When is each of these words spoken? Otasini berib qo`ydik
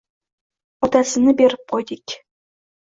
Otasini 0.87 1.37
berib 1.43 1.65
qo`ydik 1.75 2.21